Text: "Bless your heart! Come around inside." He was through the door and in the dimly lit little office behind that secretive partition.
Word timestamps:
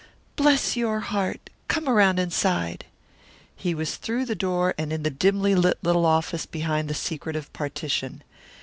"Bless 0.35 0.75
your 0.75 1.01
heart! 1.01 1.51
Come 1.67 1.87
around 1.87 2.17
inside." 2.17 2.85
He 3.55 3.75
was 3.75 3.97
through 3.97 4.25
the 4.25 4.33
door 4.33 4.73
and 4.75 4.91
in 4.91 5.03
the 5.03 5.11
dimly 5.11 5.53
lit 5.53 5.77
little 5.83 6.07
office 6.07 6.47
behind 6.47 6.89
that 6.89 6.95
secretive 6.95 7.53
partition. 7.53 8.23